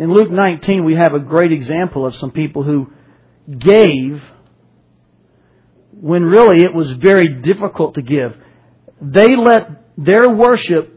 [0.00, 2.90] In Luke 19, we have a great example of some people who
[3.58, 4.22] gave
[5.92, 8.34] when really it was very difficult to give.
[9.02, 10.90] They let their worship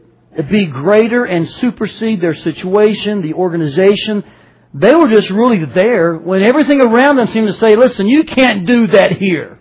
[0.48, 4.24] be greater and supersede their situation, the organization.
[4.72, 8.66] They were just really there when everything around them seemed to say, listen, you can't
[8.66, 9.60] do that here.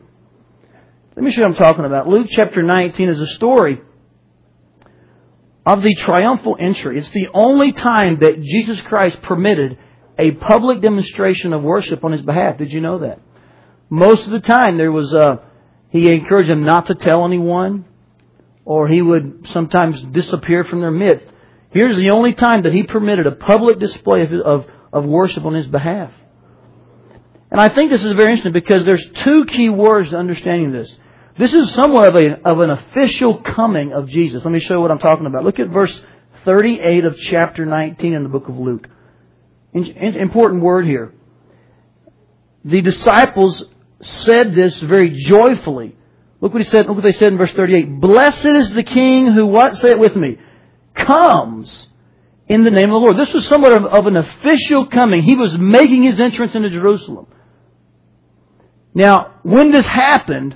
[1.18, 2.08] Let me show you what I'm talking about.
[2.08, 3.82] Luke chapter 19 is a story
[5.66, 6.98] of the triumphal entry.
[6.98, 9.78] It's the only time that Jesus Christ permitted
[10.18, 12.58] a public demonstration of worship on his behalf.
[12.58, 13.20] Did you know that?
[13.90, 15.42] Most of the time there was a,
[15.90, 17.86] he encouraged them not to tell anyone,
[18.66, 21.26] or he would sometimes disappear from their midst.
[21.72, 25.54] Here's the only time that he permitted a public display of, of, of worship on
[25.54, 26.12] his behalf.
[27.50, 30.98] And I think this is very interesting because there's two key words to understanding this.
[31.38, 34.44] This is somewhat of, a, of an official coming of Jesus.
[34.46, 35.44] Let me show you what I'm talking about.
[35.44, 36.00] Look at verse
[36.46, 38.88] 38 of chapter 19 in the book of Luke.
[39.74, 41.14] Important word here.
[42.64, 43.64] The disciples
[44.02, 45.96] said this very joyfully.
[46.40, 48.00] Look what he said, look what they said in verse 38.
[48.00, 49.78] Blessed is the King who, what?
[49.78, 50.38] Say it with me.
[50.94, 51.88] Comes
[52.48, 53.18] in the name of the Lord.
[53.18, 55.24] This was somewhat of, of an official coming.
[55.24, 57.28] He was making his entrance into Jerusalem.
[58.94, 60.56] Now, when this happened,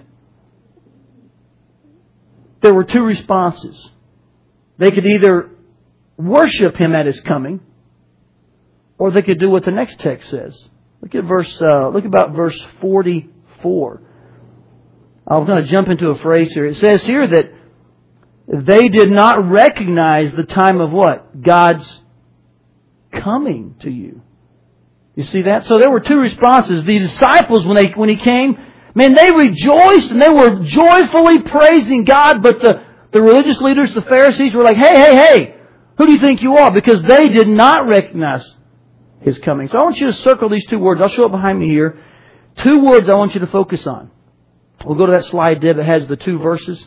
[2.67, 3.89] there were two responses.
[4.77, 5.51] They could either
[6.17, 7.61] worship him at his coming,
[8.97, 10.53] or they could do what the next text says.
[11.01, 11.61] Look at verse.
[11.61, 14.01] Uh, look about verse forty-four.
[15.25, 16.65] I was going to jump into a phrase here.
[16.65, 17.53] It says here that
[18.49, 21.87] they did not recognize the time of what God's
[23.13, 24.21] coming to you.
[25.15, 25.63] You see that?
[25.63, 26.83] So there were two responses.
[26.83, 28.57] The disciples, when they when he came,
[28.97, 34.01] Man, they rejoiced and they were joyfully praising God, but the, the religious leaders, the
[34.01, 35.55] Pharisees, were like, hey, hey, hey,
[35.99, 36.71] who do you think you are?
[36.71, 38.49] Because they did not recognize
[39.21, 39.67] His coming.
[39.67, 40.99] So I want you to circle these two words.
[40.99, 42.03] I'll show it behind me here.
[42.55, 44.09] Two words I want you to focus on.
[44.83, 46.83] We'll go to that slide, Deb, that has the two verses.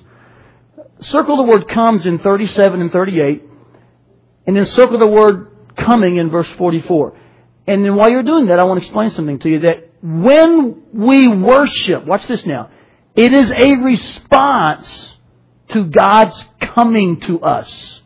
[1.03, 3.45] Circle the word comes in 37 and 38,
[4.49, 7.17] and then circle the word coming in verse 44.
[7.69, 10.83] And then while you're doing that, I want to explain something to you that when
[10.93, 12.71] we worship, watch this now,
[13.15, 15.15] it is a response
[15.71, 18.01] to God's coming to us.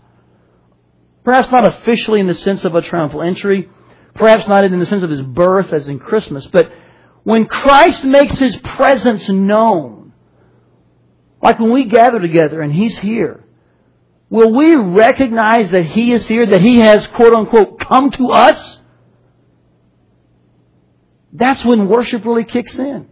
[1.24, 3.68] Perhaps not officially in the sense of a triumphal entry,
[4.14, 6.70] perhaps not in the sense of his birth as in Christmas, but
[7.22, 10.12] when Christ makes his presence known,
[11.42, 13.44] like when we gather together and he's here,
[14.28, 18.78] will we recognize that he is here, that he has quote unquote come to us?
[21.34, 23.08] That's when worship really kicks in.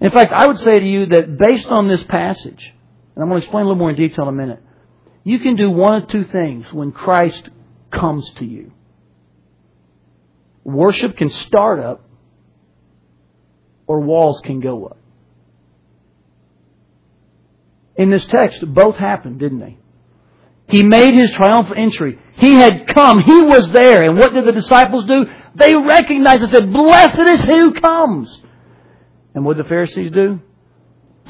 [0.00, 2.74] In fact, I would say to you that based on this passage,
[3.14, 4.62] and I'm going to explain a little more in detail in a minute,
[5.22, 7.48] you can do one of two things when Christ
[7.90, 8.72] comes to you.
[10.64, 12.08] Worship can start up,
[13.86, 14.98] or walls can go up.
[17.96, 19.78] In this text, both happened, didn't they?
[20.66, 22.18] He made his triumphant entry.
[22.36, 23.20] He had come.
[23.20, 24.02] He was there.
[24.02, 25.26] And what did the disciples do?
[25.54, 28.40] They recognized and said, Blessed is he who comes.
[29.34, 30.40] And what did the Pharisees do?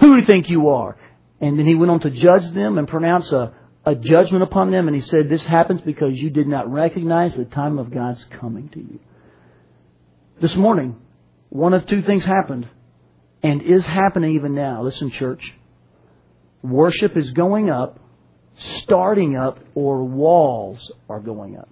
[0.01, 0.97] Who do you think you are?
[1.41, 3.55] And then he went on to judge them and pronounce a,
[3.85, 4.89] a judgment upon them.
[4.89, 8.69] And he said, This happens because you did not recognize the time of God's coming
[8.71, 8.99] to you.
[10.41, 10.97] This morning,
[11.51, 12.69] one of two things happened
[13.43, 14.83] and is happening even now.
[14.83, 15.53] Listen, church.
[16.62, 18.01] Worship is going up,
[18.56, 21.69] starting up, or walls are going up.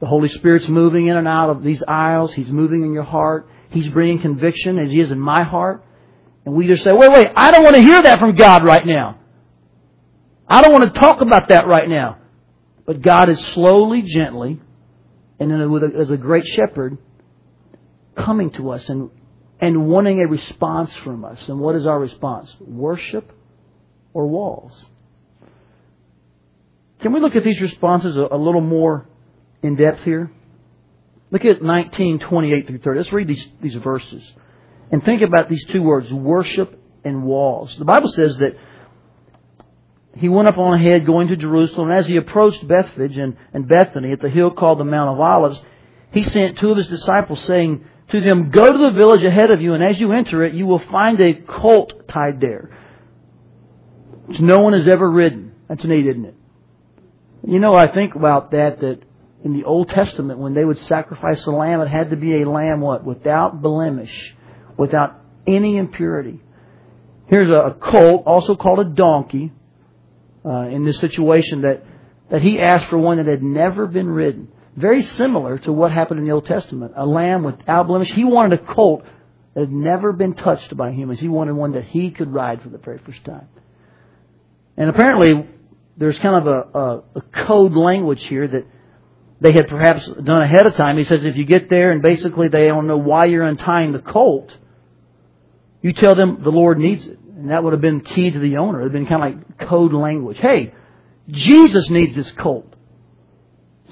[0.00, 2.32] The Holy Spirit's moving in and out of these aisles.
[2.34, 3.48] He's moving in your heart.
[3.70, 5.84] He's bringing conviction as He is in my heart.
[6.44, 8.86] And we just say, wait, wait, I don't want to hear that from God right
[8.86, 9.18] now.
[10.48, 12.18] I don't want to talk about that right now.
[12.84, 14.60] But God is slowly, gently,
[15.40, 16.98] and then as a great shepherd,
[18.16, 19.10] coming to us and,
[19.60, 21.48] and wanting a response from us.
[21.48, 22.54] And what is our response?
[22.60, 23.32] Worship
[24.14, 24.86] or walls?
[27.00, 29.08] Can we look at these responses a, a little more
[29.62, 30.30] in depth here?
[31.30, 32.98] Look at 19, 28 through 30.
[32.98, 34.30] Let's read these, these verses.
[34.90, 37.76] And think about these two words, worship and walls.
[37.76, 38.56] The Bible says that
[40.16, 43.68] he went up on ahead going to Jerusalem, and as he approached Bethphage and, and
[43.68, 45.60] Bethany at the hill called the Mount of Olives,
[46.12, 49.60] he sent two of his disciples, saying to them, Go to the village ahead of
[49.60, 52.70] you, and as you enter it, you will find a colt tied there,
[54.26, 55.52] which no one has ever ridden.
[55.68, 56.34] That's neat, isn't it?
[57.46, 59.02] You know, I think about that, that
[59.46, 62.50] in the Old Testament, when they would sacrifice a lamb, it had to be a
[62.50, 63.04] lamb what?
[63.04, 64.34] Without blemish,
[64.76, 66.40] without any impurity.
[67.28, 69.52] Here's a, colt, also called a donkey,
[70.44, 71.84] uh, in this situation that
[72.28, 74.48] that he asked for one that had never been ridden.
[74.76, 76.94] Very similar to what happened in the Old Testament.
[76.96, 78.10] A lamb without blemish.
[78.12, 79.04] He wanted a colt
[79.54, 81.20] that had never been touched by humans.
[81.20, 83.48] He wanted one that he could ride for the very first time.
[84.76, 85.46] And apparently,
[85.96, 88.66] there's kind of a, a, a code language here that
[89.40, 90.96] they had perhaps done ahead of time.
[90.96, 94.00] He says if you get there and basically they don't know why you're untying the
[94.00, 94.54] colt,
[95.82, 97.18] you tell them the Lord needs it.
[97.18, 98.80] And that would have been key to the owner.
[98.80, 100.38] It would have been kind of like code language.
[100.38, 100.72] Hey,
[101.28, 102.74] Jesus needs this colt.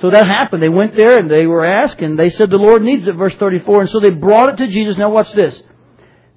[0.00, 0.62] So that happened.
[0.62, 2.16] They went there and they were asking.
[2.16, 3.82] they said the Lord needs it, verse 34.
[3.82, 4.96] And so they brought it to Jesus.
[4.96, 5.62] Now watch this.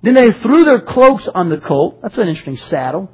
[0.02, 2.02] Then they threw their cloaks on the colt.
[2.02, 3.10] That's an interesting saddle.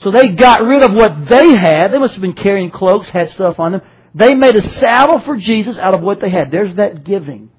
[0.00, 1.88] So they got rid of what they had.
[1.88, 3.80] They must have been carrying cloaks, had stuff on them.
[4.14, 6.50] They made a saddle for Jesus out of what they had.
[6.50, 7.50] There's that giving.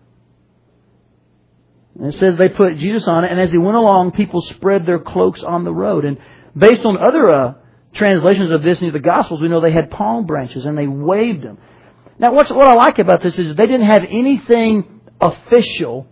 [1.95, 4.85] And it says they put Jesus on it, and as he went along, people spread
[4.85, 6.05] their cloaks on the road.
[6.05, 6.17] And
[6.55, 7.53] based on other uh,
[7.93, 11.43] translations of this in the Gospels, we know they had palm branches and they waved
[11.43, 11.57] them.
[12.17, 16.07] Now, what's, what I like about this is they didn't have anything official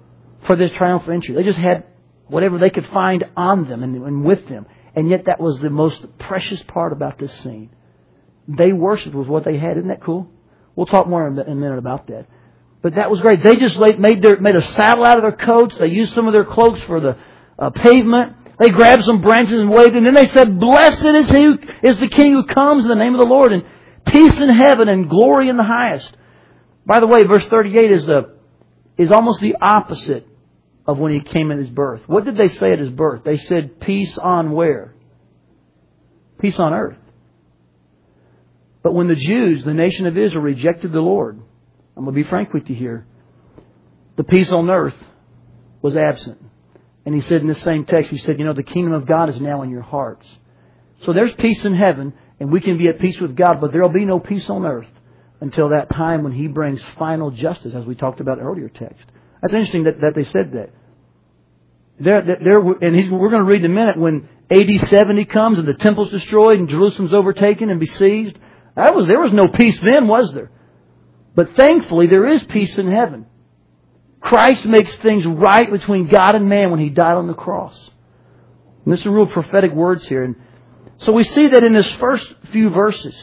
[0.45, 1.35] for this triumphal entry.
[1.35, 1.85] They just had
[2.27, 4.65] whatever they could find on them and, and with them.
[4.95, 7.69] And yet that was the most precious part about this scene.
[8.47, 9.77] They worshipped with what they had.
[9.77, 10.29] Isn't that cool?
[10.75, 12.27] We'll talk more in a minute about that.
[12.81, 13.43] But that was great.
[13.43, 15.77] They just made their, made a saddle out of their coats.
[15.77, 17.17] They used some of their cloaks for the
[17.57, 18.35] uh, pavement.
[18.59, 21.99] They grabbed some branches and waved, and then they said, "Blessed is he who is
[21.99, 23.63] the King who comes in the name of the Lord, and
[24.05, 26.15] peace in heaven and glory in the highest."
[26.85, 28.33] By the way, verse thirty-eight is a
[28.97, 30.27] is almost the opposite
[30.87, 32.01] of when he came at his birth.
[32.07, 33.23] What did they say at his birth?
[33.23, 34.95] They said, "Peace on where?
[36.39, 36.97] Peace on earth."
[38.83, 41.39] But when the Jews, the nation of Israel, rejected the Lord,
[41.95, 43.05] I'm going to be frank with you here,
[44.15, 44.97] the peace on earth
[45.81, 46.41] was absent.
[47.05, 49.29] And he said in this same text, he said, you know, the kingdom of God
[49.29, 50.27] is now in your hearts.
[51.03, 53.89] So there's peace in heaven, and we can be at peace with God, but there'll
[53.89, 54.87] be no peace on earth
[55.39, 59.05] until that time when he brings final justice, as we talked about earlier text.
[59.41, 60.69] That's interesting that, that they said that.
[61.99, 65.67] There, there, and we're going to read in a minute when AD 70 comes and
[65.67, 68.37] the temple's destroyed and Jerusalem's overtaken and besieged.
[68.77, 70.51] That was, there was no peace then, was there?
[71.35, 73.25] But thankfully, there is peace in heaven.
[74.21, 77.75] Christ makes things right between God and man when He died on the cross.
[78.85, 80.23] And this is real prophetic words here.
[80.23, 80.35] And
[80.99, 83.15] so we see that in this first few verses,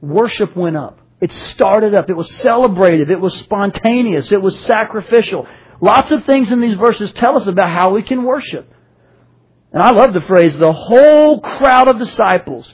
[0.00, 1.00] worship went up.
[1.20, 2.08] It started up.
[2.08, 3.10] It was celebrated.
[3.10, 4.30] It was spontaneous.
[4.30, 5.48] It was sacrificial.
[5.80, 8.70] Lots of things in these verses tell us about how we can worship.
[9.72, 12.72] And I love the phrase, the whole crowd of disciples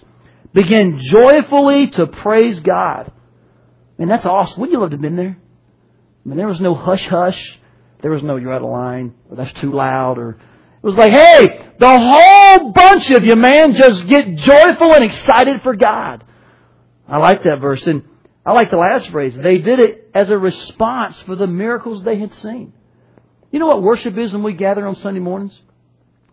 [0.53, 3.13] began joyfully to praise God.
[3.99, 4.61] And that's awesome.
[4.61, 5.37] Wouldn't you love to have been there?
[6.25, 7.59] I mean, there was no hush hush.
[8.03, 10.39] There was no you're out of line or that's too loud or
[10.83, 15.61] it was like, hey, the whole bunch of you, man, just get joyful and excited
[15.63, 16.25] for God.
[17.07, 17.87] I like that verse.
[17.87, 18.05] And
[18.47, 19.37] I like the last phrase.
[19.37, 22.73] They did it as a response for the miracles they had seen.
[23.51, 25.59] You know what worship is when we gather on Sunday mornings?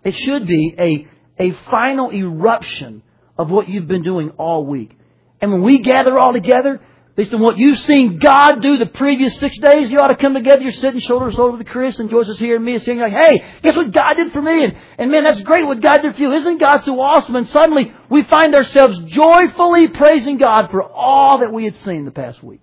[0.05, 3.03] It should be a, a final eruption
[3.37, 4.97] of what you've been doing all week.
[5.41, 6.81] And when we gather all together,
[7.17, 10.35] Based on what you've seen God do the previous six days, you ought to come
[10.35, 10.61] together.
[10.61, 12.93] You're sitting shoulder to shoulder with Chris and Joyce is here and me is here.
[12.93, 14.65] And you're like, hey, guess what God did for me?
[14.65, 16.31] And, and man, that's great what God did for you.
[16.31, 17.35] Isn't God so awesome?
[17.35, 22.11] And suddenly we find ourselves joyfully praising God for all that we had seen the
[22.11, 22.61] past week.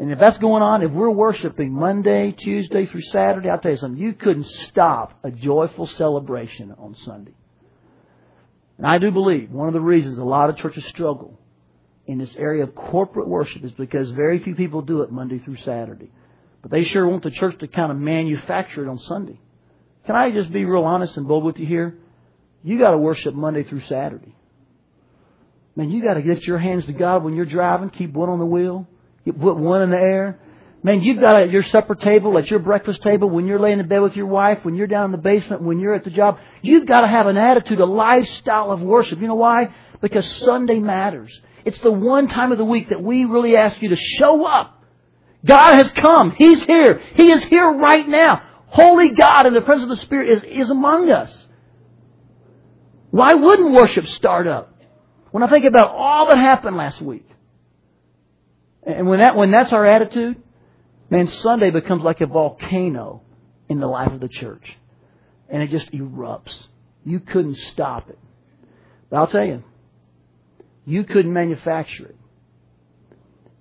[0.00, 3.78] And if that's going on, if we're worshiping Monday, Tuesday through Saturday, I'll tell you
[3.78, 7.34] something, you couldn't stop a joyful celebration on Sunday.
[8.78, 11.38] And I do believe one of the reasons a lot of churches struggle
[12.06, 15.56] in this area of corporate worship is because very few people do it Monday through
[15.56, 16.10] Saturday.
[16.62, 19.38] But they sure want the church to kind of manufacture it on Sunday.
[20.06, 21.98] Can I just be real honest and bold with you here?
[22.64, 24.34] You got to worship Monday through Saturday.
[25.76, 27.90] Man, you got to get your hands to God when you're driving.
[27.90, 28.88] Keep one on the wheel.
[29.24, 30.40] Put one in the air.
[30.82, 33.88] Man, you've got at your supper table, at your breakfast table, when you're laying in
[33.88, 36.38] bed with your wife, when you're down in the basement, when you're at the job,
[36.62, 39.20] you've got to have an attitude, a lifestyle of worship.
[39.20, 39.74] You know why?
[40.00, 41.38] Because Sunday matters.
[41.64, 44.82] It's the one time of the week that we really ask you to show up.
[45.44, 46.32] God has come.
[46.32, 47.00] He's here.
[47.14, 48.42] He is here right now.
[48.66, 51.46] Holy God in the presence of the Spirit is, is among us.
[53.10, 54.74] Why wouldn't worship start up?
[55.30, 57.28] When I think about all that happened last week,
[58.82, 60.42] and when that when that's our attitude,
[61.10, 63.22] man, Sunday becomes like a volcano
[63.68, 64.76] in the life of the church,
[65.48, 66.54] and it just erupts.
[67.04, 68.18] You couldn't stop it.
[69.10, 69.62] But I'll tell you,
[70.84, 72.16] you couldn't manufacture it.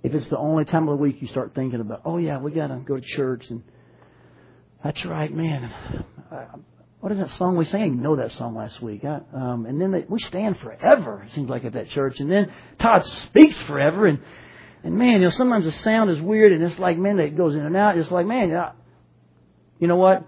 [0.03, 2.51] If it's the only time of the week you start thinking about, oh yeah, we
[2.51, 3.63] gotta go to church and
[4.84, 5.74] that's right, man.
[6.32, 6.46] I,
[7.00, 7.82] what is that song we sang?
[7.82, 9.03] I didn't know that song last week.
[9.06, 11.24] I, um, and then they, we stand forever.
[11.25, 12.20] It seems like at that church.
[12.20, 14.08] And then Todd speaks forever.
[14.08, 14.20] And
[14.84, 17.56] and man, you know, sometimes the sound is weird, and it's like man, it goes
[17.56, 17.98] in and out.
[17.98, 18.50] It's like man,
[19.79, 20.25] you know what?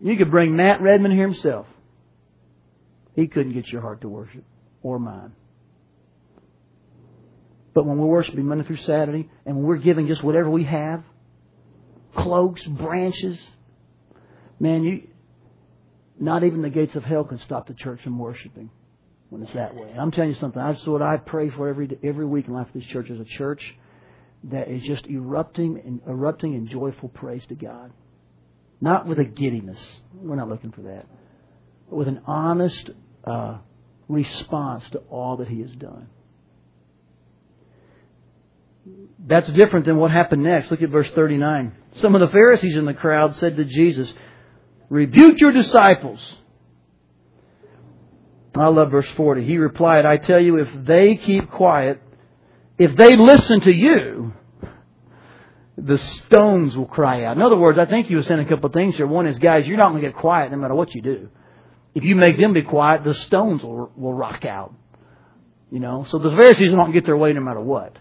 [0.00, 1.66] You could bring Matt Redman here himself.
[3.14, 4.44] He couldn't get your heart to worship
[4.82, 5.32] or mine.
[7.74, 11.02] But when we're worshiping Monday through Saturday, and when we're giving just whatever we have,
[12.16, 13.38] cloaks, branches,
[14.60, 15.08] man, you
[16.18, 18.70] not even the gates of hell can stop the church from worshiping
[19.30, 19.92] when it's that way.
[19.98, 20.62] I'm telling you something.
[20.62, 23.24] That's what I pray for every every week in life of this church is a
[23.24, 23.74] church
[24.44, 27.90] that is just erupting and erupting in joyful praise to God.
[28.84, 29.78] Not with a giddiness.
[30.12, 31.06] We're not looking for that.
[31.88, 32.90] But with an honest
[33.26, 33.56] uh,
[34.08, 36.08] response to all that He has done.
[39.26, 40.70] That's different than what happened next.
[40.70, 41.72] Look at verse 39.
[42.02, 44.12] Some of the Pharisees in the crowd said to Jesus,
[44.90, 46.20] Rebuke your disciples.
[48.54, 49.44] I love verse 40.
[49.46, 52.02] He replied, I tell you, if they keep quiet,
[52.76, 54.34] if they listen to you,
[55.76, 57.36] the stones will cry out.
[57.36, 59.06] In other words, I think he was saying a couple of things here.
[59.06, 61.28] One is, guys, you're not going to get quiet no matter what you do.
[61.94, 64.74] If you make them be quiet, the stones will, will rock out.
[65.70, 67.96] You know, so the Pharisees won't get their way no matter what.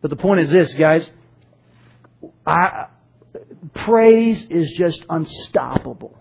[0.00, 1.08] But the point is this, guys.
[2.46, 2.86] I,
[3.74, 6.16] praise is just unstoppable.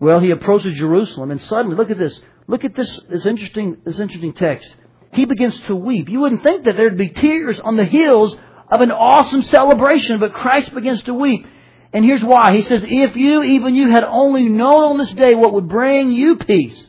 [0.00, 2.20] Well, he approaches Jerusalem, and suddenly, look at this.
[2.46, 4.68] Look at this, this interesting, this interesting text.
[5.12, 6.08] He begins to weep.
[6.08, 8.36] You wouldn't think that there'd be tears on the heels
[8.70, 11.46] of an awesome celebration, but Christ begins to weep.
[11.92, 12.54] And here's why.
[12.54, 16.12] He says, if you, even you, had only known on this day what would bring
[16.12, 16.86] you peace.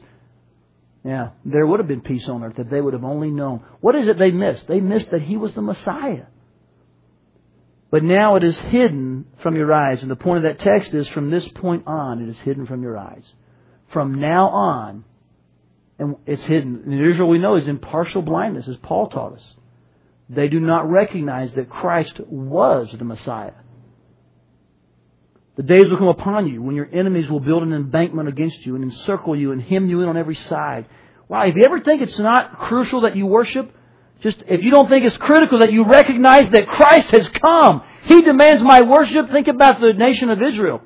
[1.06, 3.64] Yeah, there would have been peace on earth if they would have only known.
[3.80, 4.68] What is it they missed?
[4.68, 6.26] They missed that He was the Messiah.
[7.92, 10.02] But now it is hidden from your eyes.
[10.02, 12.84] And the point of that text is from this point on, it is hidden from
[12.84, 13.24] your eyes.
[13.88, 15.06] From now on,
[15.98, 16.84] and it's hidden.
[16.86, 19.54] And Israel, we know is in partial blindness, as Paul taught us.
[20.30, 23.54] They do not recognize that Christ was the Messiah.
[25.58, 28.76] The days will come upon you when your enemies will build an embankment against you
[28.76, 30.86] and encircle you and hem you in on every side.
[31.28, 33.72] Wow, if you ever think it's not crucial that you worship,
[34.22, 38.22] just if you don't think it's critical that you recognize that Christ has come, He
[38.22, 39.32] demands my worship.
[39.32, 40.82] Think about the nation of Israel.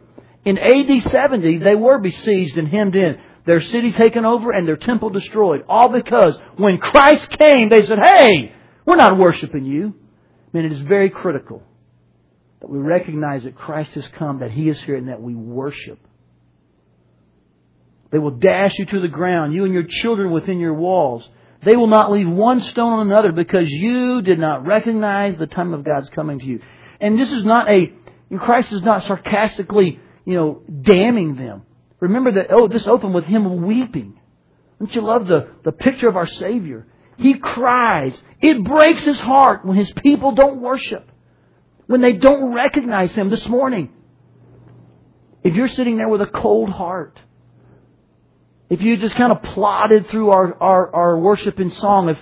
[0.45, 4.77] In AD 70, they were besieged and hemmed in, their city taken over, and their
[4.77, 5.63] temple destroyed.
[5.67, 8.53] All because when Christ came, they said, Hey,
[8.85, 9.95] we're not worshiping you.
[10.53, 11.63] I mean, it is very critical
[12.59, 15.99] that we recognize that Christ has come, that He is here, and that we worship.
[18.11, 21.27] They will dash you to the ground, you and your children within your walls.
[21.63, 25.73] They will not leave one stone on another because you did not recognize the time
[25.73, 26.61] of God's coming to you.
[27.01, 27.91] And this is not a,
[28.37, 31.63] Christ is not sarcastically, you know, damning them.
[31.99, 34.19] Remember that, oh, this opened with him weeping.
[34.79, 36.85] Don't you love the, the picture of our Savior?
[37.17, 38.19] He cries.
[38.41, 41.09] It breaks his heart when his people don't worship.
[41.87, 43.91] When they don't recognize him this morning.
[45.43, 47.19] If you're sitting there with a cold heart,
[48.69, 52.17] if you just kind of plodded through our, our, our worship and song, if,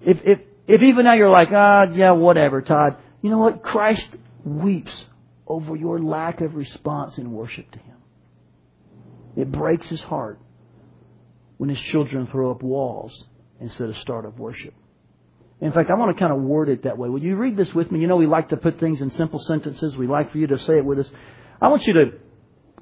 [0.00, 3.62] if, if, if even now you're like, ah, yeah, whatever, Todd, you know what?
[3.62, 4.06] Christ
[4.44, 5.04] weeps
[5.46, 7.96] over your lack of response in worship to Him.
[9.36, 10.40] It breaks His heart
[11.58, 13.26] when His children throw up walls
[13.60, 14.74] instead of start of worship.
[15.60, 17.08] In fact, I want to kind of word it that way.
[17.08, 17.98] Will you read this with me?
[18.00, 19.96] You know, we like to put things in simple sentences.
[19.96, 21.10] We like for you to say it with us.
[21.60, 22.12] I want you to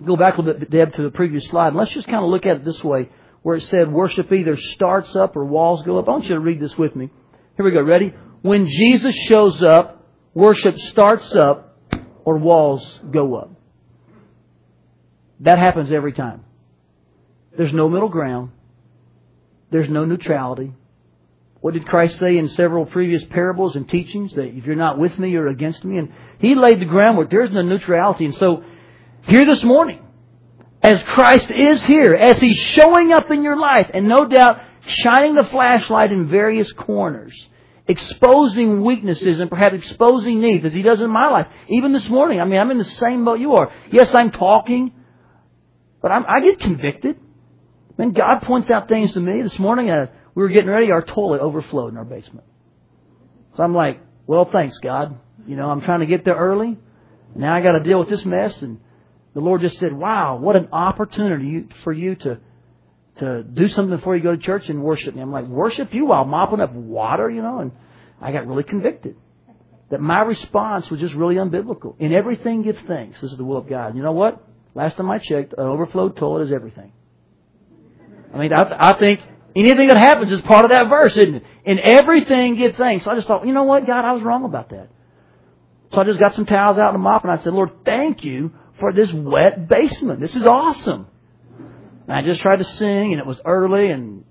[0.04, 1.68] go back a little bit, Deb, to the previous slide.
[1.68, 3.09] And let's just kind of look at it this way,
[3.42, 6.06] where it said worship either starts up or walls go up.
[6.06, 7.11] I want you to read this with me.
[7.56, 7.83] Here we go.
[7.83, 8.12] Ready?
[8.42, 11.78] When Jesus shows up, worship starts up
[12.25, 13.52] or walls go up.
[15.40, 16.45] That happens every time.
[17.56, 18.50] There's no middle ground.
[19.76, 20.73] There's no neutrality.
[21.61, 24.33] What did Christ say in several previous parables and teachings?
[24.33, 25.99] That if you're not with me, you're against me.
[25.99, 27.28] And He laid the groundwork.
[27.28, 28.25] There's no neutrality.
[28.25, 28.64] And so
[29.25, 30.00] here this morning,
[30.83, 35.35] as Christ is here, as He's showing up in your life, and no doubt shining
[35.35, 37.35] the flashlight in various corners,
[37.87, 41.49] exposing weaknesses and perhaps exposing needs, as He does in my life.
[41.68, 43.71] Even this morning, I mean, I'm in the same boat you are.
[43.90, 44.95] Yes, I'm talking,
[46.00, 47.18] but I'm, i get convicted.
[47.97, 49.43] When God points out things to me.
[49.43, 52.47] This morning, uh, we were getting ready, our toilet overflowed in our basement.
[53.57, 55.19] So I'm like, well, thanks, God.
[55.47, 56.76] You know, I'm trying to get there early.
[57.35, 58.81] Now I got to deal with this mess, and
[59.35, 62.38] the Lord just said, wow, what an opportunity for you to,
[63.19, 65.23] to do something before you go to church and worship me.
[65.23, 67.61] I'm like, worship you while mopping up water, you know?
[67.61, 67.73] And
[68.21, 69.17] I got really convicted
[69.91, 71.95] that my response was just really unbiblical.
[71.99, 73.21] In everything, give thanks.
[73.21, 73.97] This is the will of God.
[73.97, 74.45] You know what?
[74.75, 76.93] Last time I checked, an overflowed toilet is everything.
[78.35, 79.21] I mean, I, I think
[79.54, 81.45] anything that happens is part of that verse, isn't it?
[81.64, 83.04] And everything give thanks.
[83.04, 84.88] So I just thought, you know what, God, I was wrong about that.
[85.92, 88.25] So I just got some towels out and a mop and I said, Lord, thank
[88.25, 90.21] you for this wet basement.
[90.21, 91.06] This is awesome.
[92.06, 94.25] And I just tried to sing and it was early and,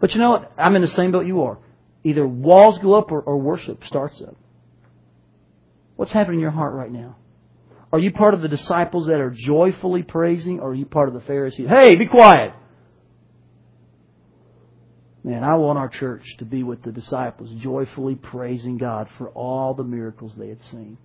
[0.00, 0.52] but you know what?
[0.56, 1.58] I'm in the same boat you are.
[2.04, 4.36] Either walls go up or, or worship starts up.
[5.96, 7.16] What's happening in your heart right now?
[7.92, 11.14] Are you part of the disciples that are joyfully praising or are you part of
[11.14, 11.68] the Pharisees?
[11.68, 12.52] Hey, be quiet!
[15.24, 19.74] Man, I want our church to be with the disciples, joyfully praising God for all
[19.74, 20.96] the miracles they had seen.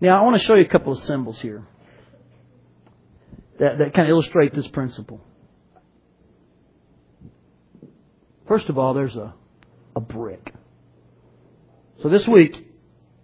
[0.00, 1.66] Now, I want to show you a couple of symbols here
[3.58, 5.20] that, that kind of illustrate this principle.
[8.46, 9.34] First of all, there's a,
[9.96, 10.54] a brick.
[12.02, 12.68] So this week,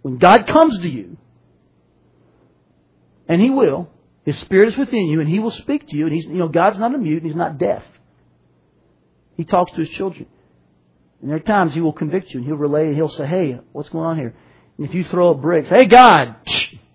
[0.01, 1.17] when God comes to you,
[3.29, 3.89] and He will,
[4.25, 6.49] His Spirit is within you, and He will speak to you, and He's, you know,
[6.49, 7.83] God's not a mute, and He's not deaf.
[9.35, 10.27] He talks to His children.
[11.21, 13.89] And there are times He will convict you, and He'll relay, He'll say, hey, what's
[13.89, 14.35] going on here?
[14.77, 16.35] And if you throw a brick, say, hey God,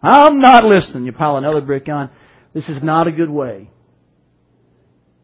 [0.02, 1.04] I'm not listening.
[1.04, 2.10] You pile another brick on.
[2.52, 3.70] This is not a good way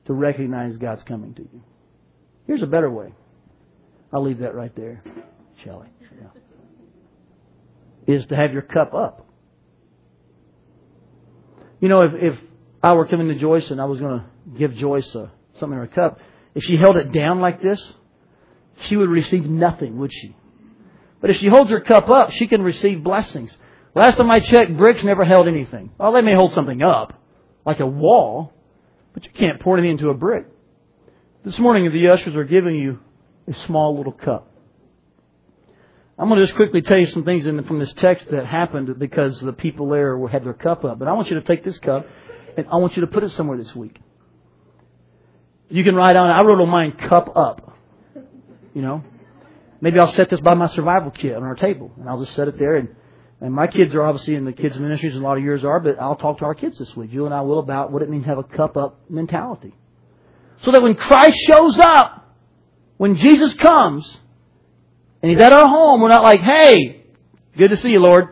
[0.07, 1.63] to recognize God's coming to you.
[2.47, 3.13] Here's a better way.
[4.13, 5.03] I'll leave that right there,
[5.65, 5.89] Shelley.
[6.21, 6.29] Yeah.
[8.15, 9.27] Is to have your cup up.
[11.81, 12.39] You know, if, if
[12.83, 15.87] I were coming to Joyce and I was going to give Joyce a, something in
[15.87, 16.19] her cup,
[16.55, 17.81] if she held it down like this,
[18.81, 20.37] she would receive nothing, would she?
[21.21, 23.57] But if she holds her cup up, she can receive blessings.
[23.95, 25.91] Last time I checked, bricks never held anything.
[25.99, 27.21] Oh, they may hold something up,
[27.65, 28.53] like a wall,
[29.13, 30.47] but you can't pour anything into a brick.
[31.45, 32.99] This morning, the ushers are giving you
[33.47, 34.51] a small little cup.
[36.19, 38.99] I'm going to just quickly tell you some things in, from this text that happened
[38.99, 40.99] because the people there had their cup up.
[40.99, 42.07] But I want you to take this cup
[42.57, 43.99] and I want you to put it somewhere this week.
[45.69, 46.31] You can write on.
[46.31, 46.33] It.
[46.33, 47.79] I wrote on mine "cup up."
[48.75, 49.05] You know,
[49.81, 52.49] maybe I'll set this by my survival kit on our table, and I'll just set
[52.49, 52.77] it there.
[52.77, 52.89] And,
[53.41, 55.81] and my kids are obviously in the kids ministries, and a lot of yours are.
[55.81, 57.13] But I'll talk to our kids this week.
[57.13, 59.75] You and I will about what it means to have a cup up mentality,
[60.63, 62.35] so that when Christ shows up,
[62.97, 64.19] when Jesus comes,
[65.23, 67.05] and He's at our home, we're not like, "Hey,
[67.57, 68.29] good to see you, Lord."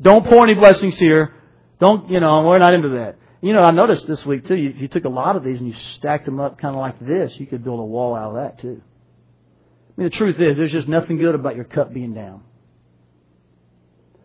[0.00, 1.34] Don't pour any blessings here.
[1.80, 2.46] Don't you know?
[2.46, 3.16] We're not into that.
[3.40, 5.68] You know, I noticed this week too, if you took a lot of these and
[5.68, 8.34] you stacked them up kind of like this, you could build a wall out of
[8.34, 8.82] that too.
[8.82, 12.42] I mean, the truth is, there's just nothing good about your cup being down.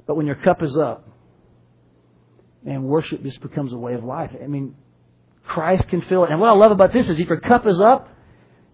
[0.08, 1.08] But when your cup is up,
[2.65, 4.32] and worship just becomes a way of life.
[4.41, 4.76] I mean,
[5.43, 6.32] Christ can fill it.
[6.32, 8.10] And what I love about this is if your cup is up,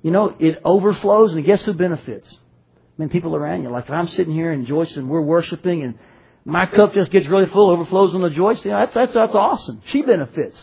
[0.04, 2.32] you know, it overflows, and guess who benefits?
[2.32, 3.70] I mean, people around you.
[3.70, 5.98] Like if I'm sitting here in Joyce and we're worshiping and
[6.50, 8.64] my cup just gets really full, overflows on the Joyce.
[8.64, 9.82] You know, that's, that's, that's awesome.
[9.86, 10.60] She benefits.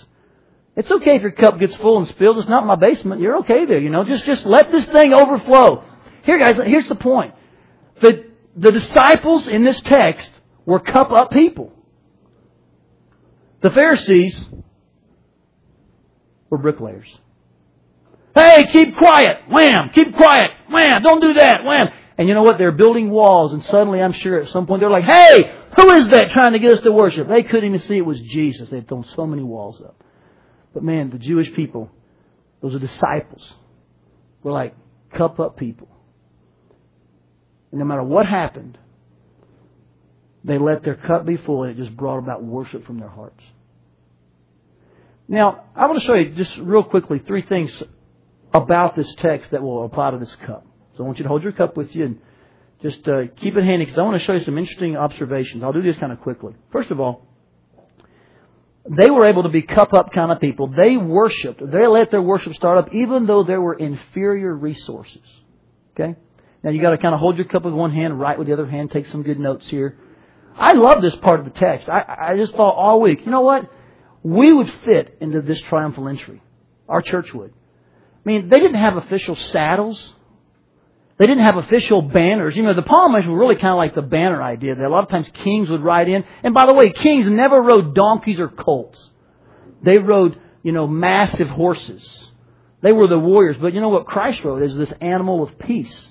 [0.77, 2.39] It's okay if your cup gets full and spills.
[2.39, 3.21] It's not my basement.
[3.21, 4.05] You're okay there, you know.
[4.05, 5.85] Just, just let this thing overflow.
[6.23, 7.35] Here, guys, here's the point.
[8.01, 10.31] The, the disciples in this text
[10.67, 11.73] were cup up people.
[13.63, 14.45] The Pharisees
[16.51, 17.09] were bricklayers.
[18.35, 19.49] Hey, keep quiet.
[19.49, 19.91] Wham.
[19.95, 20.51] Keep quiet.
[20.71, 21.03] Wham.
[21.03, 21.65] Don't do that.
[21.65, 21.89] Wham.
[22.19, 22.59] And you know what?
[22.59, 26.09] They're building walls, and suddenly I'm sure at some point they're like, hey, who is
[26.09, 27.29] that trying to get us to worship?
[27.29, 28.71] They couldn't even see it was Jesus.
[28.71, 30.03] They'd thrown so many walls up.
[30.73, 31.91] But man, the Jewish people,
[32.61, 33.55] those are disciples,
[34.43, 34.75] were like
[35.15, 35.89] cup up people.
[37.71, 38.79] And no matter what happened,
[40.45, 43.43] they let their cup be full, and it just brought about worship from their hearts.
[45.29, 47.83] Now, I want to show you just real quickly three things
[48.55, 50.65] about this text that will apply to this cup.
[50.97, 52.21] So I want you to hold your cup with you and
[52.83, 55.63] just uh, keep it handy because I want to show you some interesting observations.
[55.63, 56.55] I'll do this kind of quickly.
[56.73, 57.27] First of all,
[58.89, 60.69] they were able to be cup up kind of people.
[60.69, 61.61] They worshiped.
[61.61, 65.23] They let their worship start up even though there were inferior resources.
[65.95, 66.15] Okay?
[66.63, 68.53] Now you got to kind of hold your cup with one hand, write with the
[68.53, 69.99] other hand, take some good notes here.
[70.57, 71.89] I love this part of the text.
[71.89, 73.71] I, I just thought all week, you know what?
[74.23, 76.43] We would fit into this triumphal entry.
[76.89, 77.53] Our church would.
[77.53, 80.15] I mean, they didn't have official saddles.
[81.19, 82.57] They didn't have official banners.
[82.57, 85.03] You know, the palmers were really kind of like the banner idea that a lot
[85.03, 86.25] of times kings would ride in.
[86.43, 89.11] And by the way, kings never rode donkeys or colts.
[89.83, 92.29] They rode, you know, massive horses.
[92.83, 93.57] They were the warriors.
[93.59, 96.07] But you know what Christ rode is this animal of peace.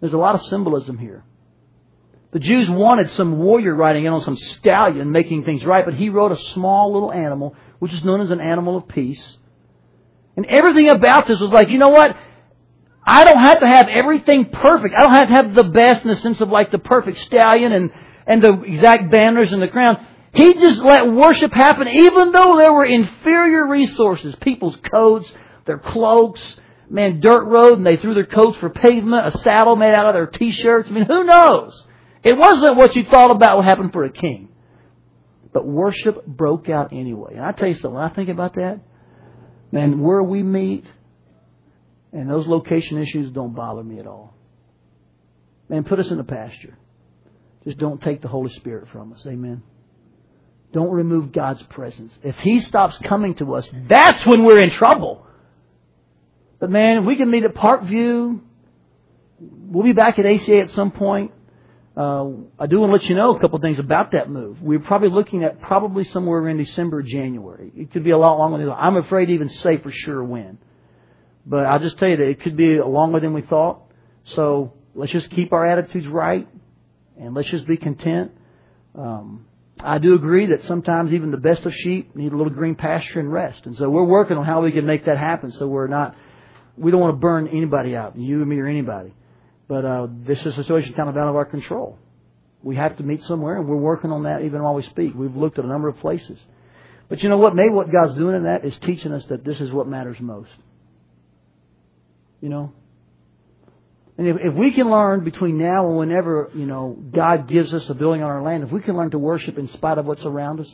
[0.00, 1.24] There's a lot of symbolism here.
[2.32, 6.10] The Jews wanted some warrior riding in on some stallion making things right, but he
[6.10, 9.38] rode a small little animal, which is known as an animal of peace.
[10.36, 12.16] And everything about this was like, you know what?
[13.10, 14.94] I don't have to have everything perfect.
[14.94, 17.72] I don't have to have the best in the sense of like the perfect stallion
[17.72, 17.90] and,
[18.26, 20.06] and the exact banners and the crown.
[20.34, 24.34] He just let worship happen even though there were inferior resources.
[24.42, 25.32] People's coats,
[25.64, 26.58] their cloaks,
[26.90, 30.14] man, dirt road, and they threw their coats for pavement, a saddle made out of
[30.14, 30.90] their t-shirts.
[30.90, 31.82] I mean, who knows?
[32.22, 34.50] It wasn't what you thought about what happened for a king.
[35.54, 37.36] But worship broke out anyway.
[37.36, 38.80] And I tell you something, when I think about that,
[39.72, 40.84] man, where we meet
[42.12, 44.34] and those location issues don't bother me at all.
[45.68, 46.76] Man, put us in the pasture.
[47.64, 49.24] Just don't take the Holy Spirit from us.
[49.26, 49.62] Amen.
[50.72, 52.12] Don't remove God's presence.
[52.22, 55.26] If He stops coming to us, that's when we're in trouble.
[56.58, 58.40] But man, if we can meet at Parkview.
[59.40, 61.32] We'll be back at ACA at some point.
[61.96, 64.62] Uh, I do want to let you know a couple things about that move.
[64.62, 67.72] We're probably looking at probably somewhere in December, or January.
[67.76, 70.58] It could be a lot longer than I'm afraid to even say for sure when.
[71.48, 73.80] But I'll just tell you that it could be longer than we thought.
[74.36, 76.46] So let's just keep our attitudes right
[77.18, 78.32] and let's just be content.
[78.94, 79.46] Um,
[79.80, 83.18] I do agree that sometimes even the best of sheep need a little green pasture
[83.18, 83.64] and rest.
[83.64, 86.14] And so we're working on how we can make that happen so we're not,
[86.76, 89.14] we don't want to burn anybody out, you, me, or anybody.
[89.68, 91.98] But uh, this is a situation kind of out of our control.
[92.62, 95.14] We have to meet somewhere, and we're working on that even while we speak.
[95.14, 96.38] We've looked at a number of places.
[97.08, 97.54] But you know what?
[97.54, 100.50] Maybe what God's doing in that is teaching us that this is what matters most.
[102.40, 102.72] You know?
[104.16, 107.88] And if, if we can learn between now and whenever, you know, God gives us
[107.88, 110.24] a building on our land, if we can learn to worship in spite of what's
[110.24, 110.68] around us,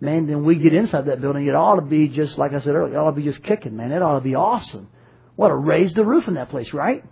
[0.00, 2.74] man, then we get inside that building, it ought to be just, like I said
[2.74, 3.92] earlier, it ought to be just kicking, man.
[3.92, 4.88] It ought to be awesome.
[5.36, 7.04] What to raise the roof in that place, right?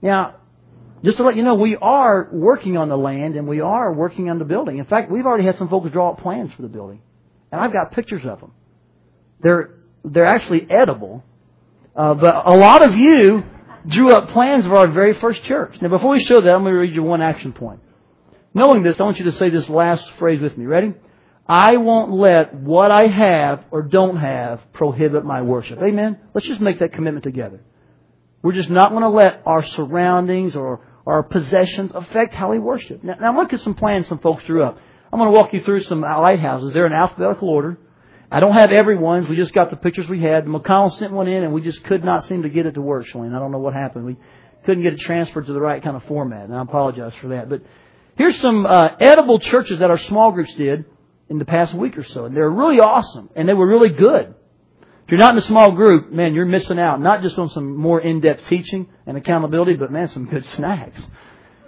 [0.00, 0.36] Now,
[1.04, 4.30] just to let you know, we are working on the land and we are working
[4.30, 4.78] on the building.
[4.78, 7.02] In fact, we've already had some folks draw up plans for the building.
[7.50, 8.52] And I've got pictures of them.
[9.40, 11.24] They're, they're actually edible.
[11.94, 13.44] Uh, but a lot of you
[13.86, 15.76] drew up plans of our very first church.
[15.80, 17.80] Now, before we show that, I'm going to read you one action point.
[18.54, 20.66] Knowing this, I want you to say this last phrase with me.
[20.66, 20.94] Ready?
[21.48, 25.80] I won't let what I have or don't have prohibit my worship.
[25.82, 26.18] Amen?
[26.34, 27.60] Let's just make that commitment together.
[28.42, 33.02] We're just not going to let our surroundings or our possessions affect how we worship.
[33.02, 34.78] Now, now look at some plans some folks drew up.
[35.12, 36.72] I'm going to walk you through some lighthouses.
[36.72, 37.78] They're in alphabetical order.
[38.32, 39.28] I don't have everyone's.
[39.28, 40.46] We just got the pictures we had.
[40.46, 43.06] McConnell sent one in, and we just could not seem to get it to work,
[43.06, 43.36] Shalene.
[43.36, 44.06] I don't know what happened.
[44.06, 44.16] We
[44.64, 47.50] couldn't get it transferred to the right kind of format, and I apologize for that.
[47.50, 47.60] But
[48.16, 50.86] here's some uh, edible churches that our small groups did
[51.28, 54.34] in the past week or so, and they're really awesome, and they were really good.
[54.80, 57.02] If you're not in a small group, man, you're missing out.
[57.02, 61.06] Not just on some more in-depth teaching and accountability, but man, some good snacks.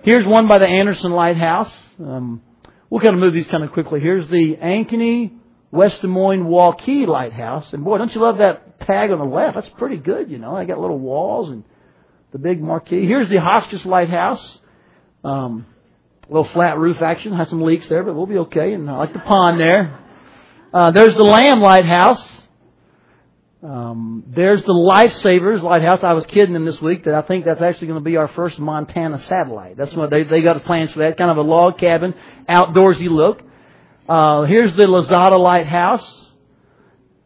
[0.02, 1.74] Here's one by the Anderson Lighthouse.
[1.98, 2.40] Um,
[2.88, 4.00] we'll kind of move these kind of quickly.
[4.00, 5.40] Here's the Ankeny
[5.74, 7.72] West Des Moines Waukee Lighthouse.
[7.72, 9.56] And boy, don't you love that tag on the left?
[9.56, 10.56] That's pretty good, you know.
[10.56, 11.64] They got little walls and
[12.32, 13.06] the big marquee.
[13.06, 14.58] Here's the Hotchkiss Lighthouse.
[15.24, 15.66] Um,
[16.28, 17.34] a little flat roof action.
[17.34, 18.72] Has some leaks there, but we'll be okay.
[18.72, 19.98] And I like the pond there.
[20.72, 22.24] Uh, there's the Lamb Lighthouse.
[23.62, 26.00] Um, there's the Lifesavers Lighthouse.
[26.02, 28.28] I was kidding them this week that I think that's actually going to be our
[28.28, 29.76] first Montana satellite.
[29.76, 31.16] That's what they they got plans for that.
[31.16, 32.14] Kind of a log cabin,
[32.48, 33.42] outdoorsy look.
[34.08, 36.22] Uh, here's the Lazada Lighthouse.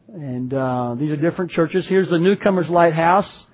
[0.09, 1.87] And uh, these are different churches.
[1.87, 3.47] Here's the Newcomers Lighthouse.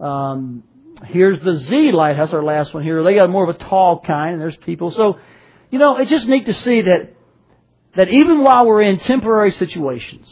[0.00, 0.62] Um,
[1.04, 3.02] here's the Z Lighthouse, our last one here.
[3.02, 4.90] They got more of a tall kind, and there's people.
[4.92, 5.18] So,
[5.70, 7.14] you know, it's just neat to see that
[7.94, 10.28] that even while we're in temporary situations,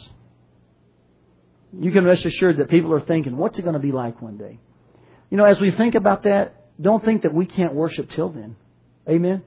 [1.77, 4.37] you can rest assured that people are thinking, what's it going to be like one
[4.37, 4.59] day?
[5.29, 8.55] You know, as we think about that, don't think that we can't worship till then.
[9.09, 9.43] Amen?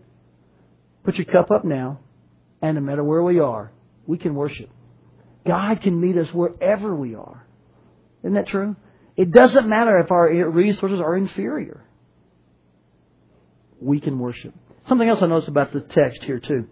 [1.02, 2.00] Put your cup up now.
[2.62, 3.72] And no matter where we are,
[4.06, 4.70] we can worship.
[5.46, 7.46] God can meet us wherever we are.
[8.22, 8.76] Isn't that true?
[9.16, 11.84] It doesn't matter if our resources are inferior.
[13.80, 14.54] We can worship.
[14.88, 16.68] Something else I noticed about the text here too.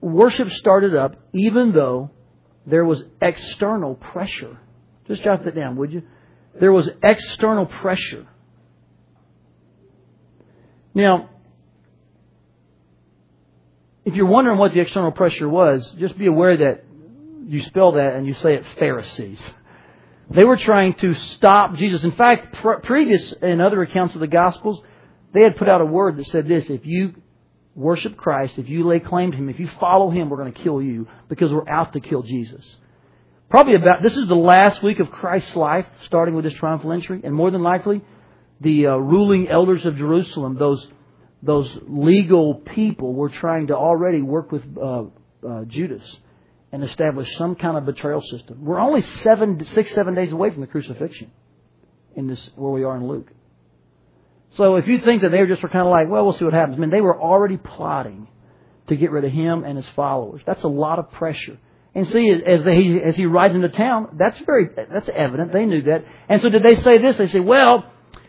[0.00, 2.10] Worship started up even though
[2.66, 4.58] there was external pressure.
[5.06, 6.02] Just jot that down, would you?
[6.58, 8.26] There was external pressure.
[10.94, 11.30] Now,
[14.14, 16.84] if you're wondering what the external pressure was, just be aware that
[17.48, 19.40] you spell that and you say it Pharisees.
[20.30, 22.04] They were trying to stop Jesus.
[22.04, 24.80] In fact, previous in other accounts of the Gospels,
[25.32, 27.14] they had put out a word that said this: If you
[27.74, 30.62] worship Christ, if you lay claim to Him, if you follow Him, we're going to
[30.62, 32.64] kill you because we're out to kill Jesus.
[33.50, 37.20] Probably about this is the last week of Christ's life, starting with His triumphal entry,
[37.24, 38.00] and more than likely,
[38.60, 40.86] the uh, ruling elders of Jerusalem, those
[41.44, 45.04] those legal people were trying to already work with uh,
[45.46, 46.02] uh, Judas
[46.72, 48.64] and establish some kind of betrayal system.
[48.64, 51.30] We're only seven, six, seven days away from the crucifixion
[52.16, 53.30] in this where we are in Luke.
[54.56, 56.44] So if you think that they were just were kind of like, well, we'll see
[56.44, 56.76] what happens.
[56.76, 58.28] I mean, they were already plotting
[58.86, 60.40] to get rid of him and his followers.
[60.46, 61.58] That's a lot of pressure.
[61.94, 65.52] And see, as they, as he rides into town, that's very that's evident.
[65.52, 66.04] They knew that.
[66.28, 67.16] And so, did they say this?
[67.16, 67.84] They say, "Well,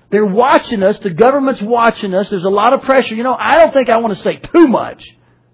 [0.10, 1.00] they're watching us.
[1.00, 2.30] The government's watching us.
[2.30, 3.16] There's a lot of pressure.
[3.16, 5.04] You know, I don't think I want to say too much."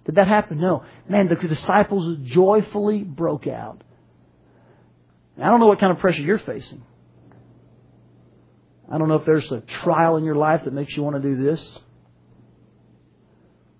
[0.05, 0.59] Did that happen?
[0.59, 0.83] No.
[1.07, 3.83] Man, the disciples joyfully broke out.
[5.41, 6.83] I don't know what kind of pressure you're facing.
[8.91, 11.21] I don't know if there's a trial in your life that makes you want to
[11.21, 11.79] do this.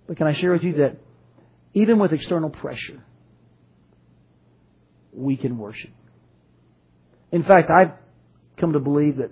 [0.08, 0.98] But can I share with you that
[1.74, 3.04] even with external pressure,
[5.12, 5.92] we can worship.
[7.32, 7.92] In fact, I've
[8.58, 9.32] come to believe that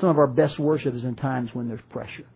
[0.00, 2.26] some of our best worship is in times when there's pressure.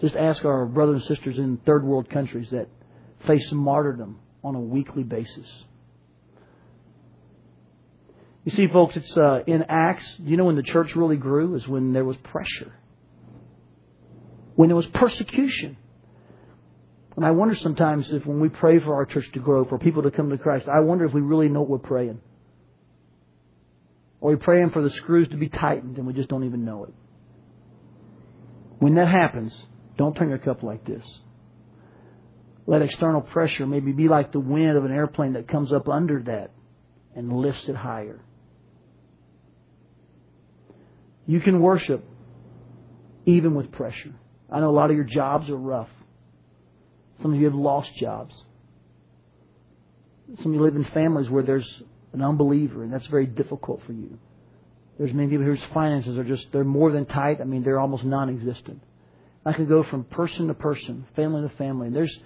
[0.00, 2.68] Just ask our brothers and sisters in third world countries that
[3.26, 5.46] face martyrdom on a weekly basis.
[8.44, 10.04] You see, folks, it's uh, in Acts.
[10.18, 12.72] You know when the church really grew is when there was pressure,
[14.54, 15.78] when there was persecution.
[17.16, 20.02] And I wonder sometimes if when we pray for our church to grow, for people
[20.02, 22.20] to come to Christ, I wonder if we really know what we're praying.
[24.24, 26.84] Or we're praying for the screws to be tightened and we just don't even know
[26.84, 26.94] it.
[28.78, 29.54] When that happens,
[29.98, 31.04] don't turn your cup like this.
[32.66, 36.22] Let external pressure maybe be like the wind of an airplane that comes up under
[36.22, 36.52] that
[37.14, 38.18] and lifts it higher.
[41.26, 42.02] You can worship
[43.26, 44.14] even with pressure.
[44.50, 45.90] I know a lot of your jobs are rough.
[47.20, 48.34] Some of you have lost jobs.
[50.42, 51.82] Some of you live in families where there's
[52.14, 54.18] an unbeliever, and that's very difficult for you.
[54.98, 57.40] There's many people whose finances are just, they're more than tight.
[57.40, 58.80] I mean, they're almost non existent.
[59.44, 61.88] I could go from person to person, family to family.
[61.88, 62.16] And there's,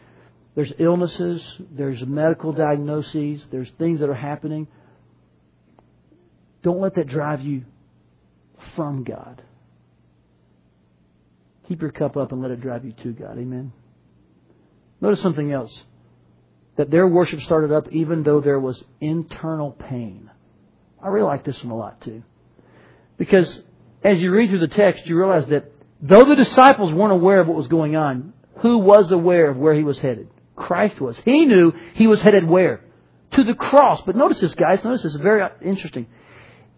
[0.54, 4.68] there's illnesses, there's medical diagnoses, there's things that are happening.
[6.62, 7.64] Don't let that drive you
[8.76, 9.42] from God.
[11.68, 13.38] Keep your cup up and let it drive you to God.
[13.38, 13.72] Amen.
[15.00, 15.84] Notice something else.
[16.78, 20.30] That their worship started up even though there was internal pain.
[21.02, 22.22] I really like this one a lot too.
[23.18, 23.62] Because
[24.02, 27.48] as you read through the text, you realize that though the disciples weren't aware of
[27.48, 30.28] what was going on, who was aware of where he was headed?
[30.54, 31.16] Christ was.
[31.24, 32.80] He knew he was headed where?
[33.34, 34.00] To the cross.
[34.06, 34.82] But notice this, guys.
[34.84, 35.14] Notice this.
[35.14, 36.06] It's very interesting.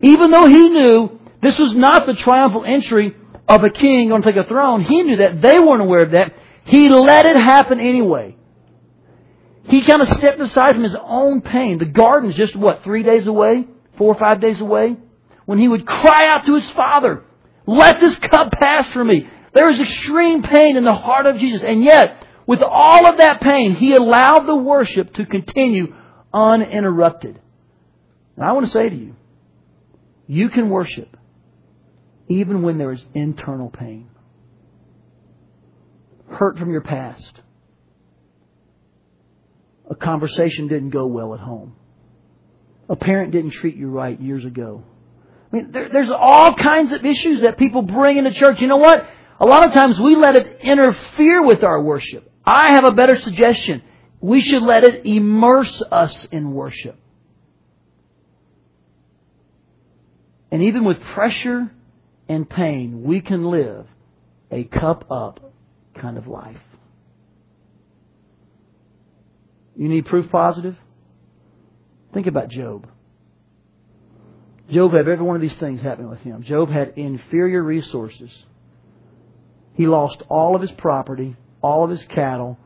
[0.01, 3.15] Even though he knew this was not the triumphal entry
[3.47, 5.43] of a king going to take a throne, he knew that.
[5.43, 6.35] They weren't aware of that.
[6.65, 8.37] He let it happen anyway.
[9.71, 11.79] He kind of stepped aside from his own pain.
[11.79, 13.67] The garden's just what, three days away?
[13.97, 14.97] Four or five days away?
[15.47, 17.25] When he would cry out to his father,
[17.67, 19.29] let this cup pass from me.
[19.53, 21.63] There is extreme pain in the heart of Jesus.
[21.63, 25.95] And yet, with all of that pain, he allowed the worship to continue
[26.33, 27.41] uninterrupted.
[28.37, 29.15] And I want to say to you,
[30.27, 31.17] you can worship
[32.29, 34.09] even when there is internal pain
[36.31, 37.41] hurt from your past.
[39.91, 41.75] A conversation didn't go well at home.
[42.89, 44.85] A parent didn't treat you right years ago.
[45.53, 48.61] I mean, there, there's all kinds of issues that people bring into church.
[48.61, 49.09] You know what?
[49.41, 52.31] A lot of times we let it interfere with our worship.
[52.45, 53.83] I have a better suggestion.
[54.21, 56.97] We should let it immerse us in worship.
[60.53, 61.71] And even with pressure
[62.29, 63.87] and pain, we can live
[64.51, 65.53] a cup up
[66.01, 66.59] kind of life.
[69.81, 70.77] You need proof positive?
[72.13, 72.87] Think about Job.
[74.71, 76.43] Job had every one of these things happening with him.
[76.43, 78.31] Job had inferior resources.
[79.73, 82.59] He lost all of his property, all of his cattle,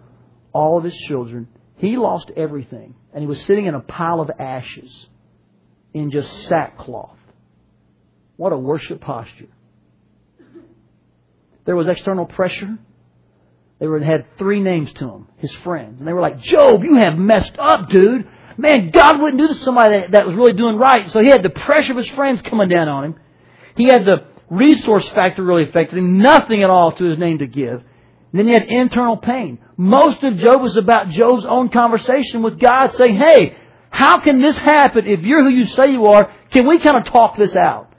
[0.53, 1.47] all of his children.
[1.77, 2.97] He lost everything.
[3.13, 5.07] And he was sitting in a pile of ashes
[5.93, 7.17] in just sackcloth.
[8.35, 9.47] What a worship posture.
[11.65, 12.77] There was external pressure.
[13.79, 15.99] They were, had three names to him, his friends.
[15.99, 18.29] And they were like, Job, you have messed up, dude.
[18.57, 21.11] Man, God wouldn't do this to somebody that, that was really doing right.
[21.11, 23.15] So he had the pressure of his friends coming down on him.
[23.77, 26.19] He had the resource factor really affected him.
[26.19, 27.81] Nothing at all to his name to give.
[27.81, 29.59] And then he had internal pain.
[29.77, 33.57] Most of Job was about Job's own conversation with God saying, hey,
[33.91, 36.33] how can this happen if you're who you say you are?
[36.51, 37.93] Can we kind of talk this out?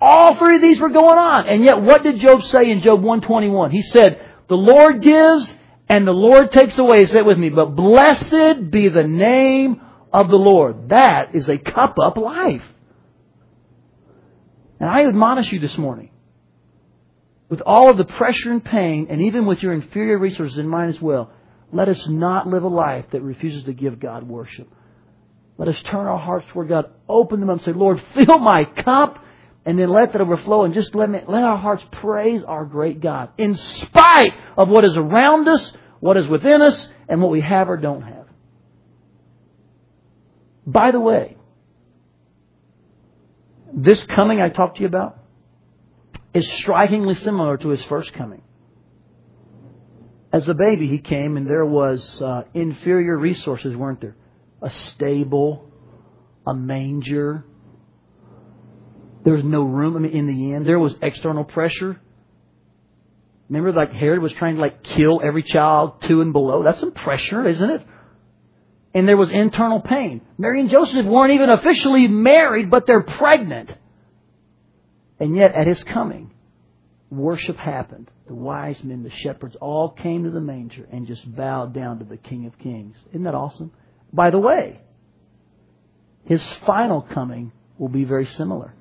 [0.00, 1.46] All three of these were going on.
[1.46, 3.70] And yet what did Job say in Job 121?
[3.70, 5.52] He said, the Lord gives
[5.88, 7.06] and the Lord takes away.
[7.06, 7.48] Say it with me.
[7.48, 9.80] But blessed be the name
[10.12, 10.88] of the Lord.
[10.90, 12.62] That is a cup up life.
[14.78, 16.10] And I admonish you this morning,
[17.48, 20.94] with all of the pressure and pain, and even with your inferior resources in mind
[20.94, 21.30] as well,
[21.72, 24.68] let us not live a life that refuses to give God worship.
[25.58, 28.64] Let us turn our hearts toward God, open them up, and say, Lord, fill my
[28.64, 29.18] cup
[29.66, 33.00] and then let that overflow and just let, me, let our hearts praise our great
[33.00, 33.30] God.
[33.36, 37.68] In spite of what is around us, what is within us and what we have
[37.68, 38.26] or don't have.
[40.64, 41.36] By the way,
[43.74, 45.18] this coming I talked to you about
[46.32, 48.42] is strikingly similar to his first coming.
[50.32, 54.16] As a baby, he came and there was uh, inferior resources, weren't there?
[54.62, 55.70] A stable,
[56.46, 57.44] a manger.
[59.26, 59.96] There was no room.
[59.96, 62.00] I mean, in the end, there was external pressure.
[63.48, 66.62] Remember, like Herod was trying to like kill every child two and below.
[66.62, 67.84] That's some pressure, isn't it?
[68.94, 70.20] And there was internal pain.
[70.38, 73.74] Mary and Joseph weren't even officially married, but they're pregnant.
[75.18, 76.32] And yet, at his coming,
[77.10, 78.08] worship happened.
[78.28, 82.04] The wise men, the shepherds, all came to the manger and just bowed down to
[82.04, 82.96] the King of Kings.
[83.08, 83.72] Isn't that awesome?
[84.12, 84.82] By the way,
[86.26, 88.75] his final coming will be very similar.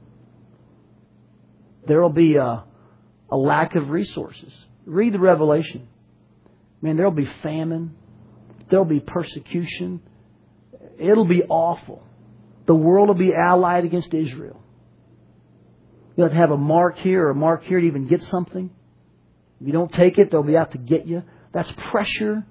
[1.87, 2.63] There will be a,
[3.29, 4.51] a lack of resources.
[4.85, 5.87] Read the Revelation.
[6.81, 7.95] Man, there will be famine.
[8.69, 10.01] There will be persecution.
[10.99, 12.03] It'll be awful.
[12.65, 14.61] The world will be allied against Israel.
[16.15, 18.69] You'll have to have a mark here or a mark here to even get something.
[19.59, 21.23] If you don't take it, they'll be out to get you.
[21.53, 22.45] That's pressure.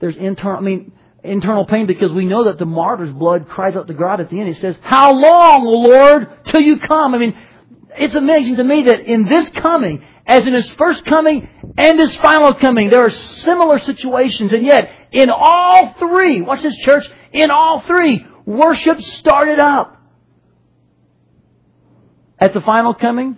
[0.00, 3.86] There's internal, I mean, internal pain because we know that the martyr's blood cries out
[3.88, 4.48] to God at the end.
[4.48, 7.14] He says, How long, O Lord, till you come?
[7.14, 7.36] I mean,
[7.96, 12.14] it's amazing to me that in this coming, as in his first coming and his
[12.16, 17.50] final coming, there are similar situations, and yet in all three, watch this church, in
[17.50, 20.00] all three, worship started up.
[22.38, 23.36] At the final coming,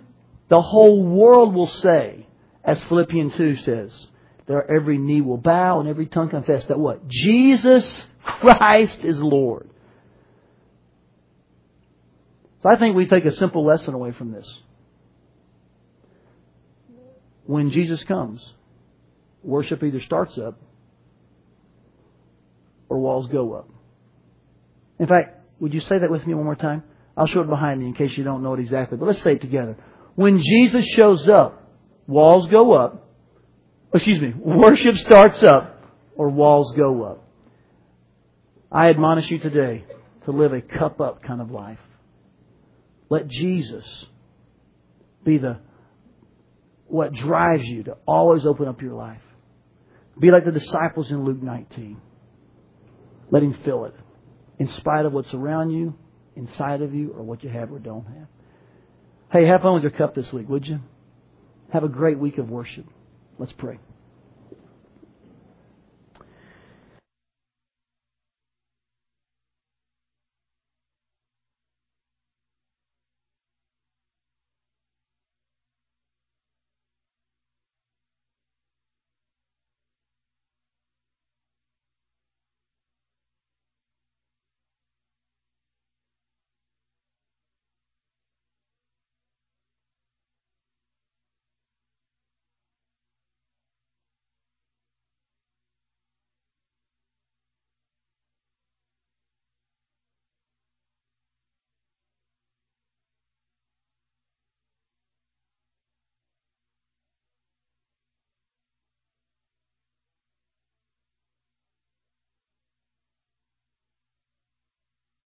[0.49, 2.27] the whole world will say,
[2.63, 4.07] as Philippians 2 says,
[4.47, 7.07] there every knee will bow and every tongue confess that what?
[7.07, 9.66] Jesus Christ is Lord.
[12.67, 14.45] I think we take a simple lesson away from this.
[17.45, 18.53] When Jesus comes,
[19.43, 20.59] worship either starts up
[22.89, 23.69] or walls go up.
[24.99, 26.83] In fact, would you say that with me one more time?
[27.15, 29.33] I'll show it behind me in case you don't know it exactly, but let's say
[29.33, 29.77] it together.
[30.15, 31.71] When Jesus shows up,
[32.05, 33.07] walls go up.
[33.93, 35.81] Excuse me, worship starts up
[36.15, 37.23] or walls go up.
[38.71, 39.85] I admonish you today
[40.25, 41.79] to live a cup up kind of life.
[43.09, 43.85] Let Jesus
[45.23, 45.59] be the
[46.87, 49.21] what drives you to always open up your life.
[50.19, 52.01] Be like the disciples in Luke 19.
[53.29, 53.93] Let him fill it.
[54.57, 55.95] In spite of what's around you,
[56.35, 58.27] inside of you or what you have or don't have.
[59.31, 60.79] Hey, have fun with your cup this week, would you?
[61.73, 62.85] Have a great week of worship.
[63.37, 63.79] Let's pray.